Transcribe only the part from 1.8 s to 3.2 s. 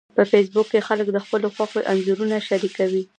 انځورونه شریکوي